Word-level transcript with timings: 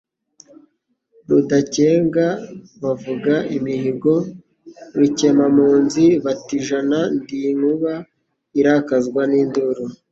Rudakenga 1.29 2.25
bavuga 2.83 3.33
imihigo, 3.57 4.13
rukemampunzi 4.97 6.05
batijana, 6.23 6.99
Ndi 7.19 7.37
inkuba 7.51 7.93
irakazwa 8.59 9.21
n'induru. 9.31 9.83